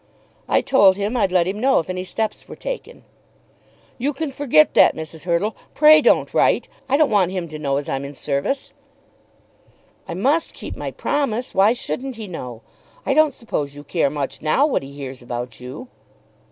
"I 0.49 0.61
told 0.61 0.95
him 0.95 1.15
I'd 1.15 1.31
let 1.31 1.45
him 1.45 1.59
know 1.59 1.77
if 1.77 1.87
any 1.87 2.03
steps 2.03 2.47
were 2.47 2.55
taken." 2.55 3.03
"You 3.99 4.13
can 4.13 4.31
forget 4.31 4.73
that, 4.73 4.95
Mrs. 4.95 5.25
Hurtle. 5.25 5.55
Pray 5.75 6.01
don't 6.01 6.33
write. 6.33 6.67
I 6.89 6.97
don't 6.97 7.11
want 7.11 7.29
him 7.29 7.47
to 7.49 7.59
know 7.59 7.77
as 7.77 7.87
I'm 7.87 8.03
in 8.03 8.15
service." 8.15 8.73
"I 10.07 10.15
must 10.15 10.55
keep 10.55 10.75
my 10.75 10.89
promise. 10.89 11.53
Why 11.53 11.73
shouldn't 11.73 12.15
he 12.15 12.25
know? 12.25 12.63
I 13.05 13.13
don't 13.13 13.35
suppose 13.35 13.75
you 13.75 13.83
care 13.83 14.09
much 14.09 14.41
now 14.41 14.65
what 14.65 14.81
he 14.81 14.91
hears 14.91 15.21
about 15.21 15.59
you." 15.59 15.87